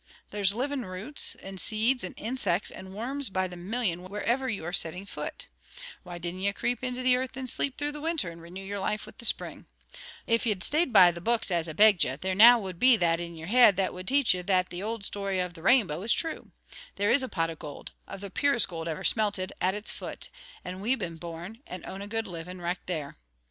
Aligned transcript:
There's 0.31 0.51
living 0.51 0.81
roots, 0.81 1.35
and 1.43 1.61
seeds, 1.61 2.03
and 2.03 2.15
insects, 2.17 2.71
and 2.71 2.95
worms 2.95 3.29
by 3.29 3.47
the 3.47 3.55
million 3.55 4.01
wherever 4.09 4.49
ye 4.49 4.59
are 4.61 4.73
setting 4.73 5.05
foot. 5.05 5.45
Why 6.01 6.17
dinna 6.17 6.39
ye 6.39 6.51
creep 6.53 6.83
into 6.83 7.03
the 7.03 7.15
earth 7.15 7.37
and 7.37 7.47
sleep 7.47 7.77
through 7.77 7.91
the 7.91 8.01
winter, 8.01 8.31
and 8.31 8.41
renew 8.41 8.63
your 8.63 8.79
life 8.79 9.05
with 9.05 9.19
the 9.19 9.25
spring? 9.25 9.57
The 9.57 9.61
trouble 9.61 9.69
with 9.69 9.75
ye, 9.77 9.83
Jimmy, 9.85 9.87
is 9.91 9.99
that 9.99 9.99
ye've 9.99 10.01
always 10.01 10.03
followed 10.03 10.25
your 10.25 10.33
heels. 10.33 10.41
If 10.41 10.45
ye'd 10.47 10.63
stayed 10.63 10.93
by 10.93 11.11
the 11.11 11.21
books, 11.21 11.51
as 11.51 11.69
I 11.69 11.73
begged 11.73 12.03
ye, 12.03 12.15
there 12.15 12.33
now 12.33 12.59
would 12.59 12.79
be 12.79 12.95
that 12.97 13.19
in 13.19 13.35
your 13.37 13.47
heid 13.49 13.75
that 13.77 13.93
would 13.93 14.07
teach 14.07 14.33
ye 14.33 14.41
that 14.41 14.69
the 14.71 14.81
old 14.83 15.05
story 15.05 15.39
of 15.39 15.53
the 15.53 15.61
Rainbow 15.61 16.01
is 16.01 16.13
true. 16.13 16.51
There 16.95 17.11
is 17.11 17.21
a 17.21 17.29
pot 17.29 17.51
of 17.51 17.59
gold, 17.59 17.91
of 18.07 18.21
the 18.21 18.31
purest 18.31 18.67
gold 18.67 18.87
ever 18.87 19.03
smelted, 19.03 19.53
at 19.61 19.75
its 19.75 19.91
foot, 19.91 20.29
and 20.65 20.81
we've 20.81 20.97
been 20.97 21.17
born, 21.17 21.59
and 21.67 21.85
own 21.85 22.01
a 22.01 22.07
good 22.07 22.25
living 22.25 22.57
richt 22.57 22.87
there. 22.87 23.17